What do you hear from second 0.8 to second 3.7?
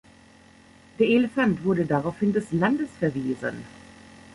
Der Elefant wurde daraufhin des Landes verwiesen.